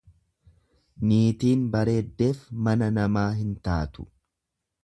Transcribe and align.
Niitiin 1.11 1.67
bareeddeef 1.75 2.41
mana 2.69 2.91
namaa 2.99 3.29
hin 3.43 3.55
taatu. 3.69 4.09